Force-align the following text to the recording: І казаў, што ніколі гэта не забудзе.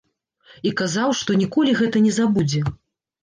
І 0.69 0.71
казаў, 0.79 1.13
што 1.19 1.35
ніколі 1.41 1.75
гэта 1.81 2.03
не 2.07 2.13
забудзе. 2.17 2.65